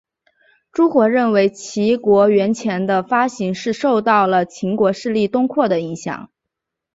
[0.71, 6.31] 朱活认为齐国圜钱的发行是受到了秦国势力东扩的影响。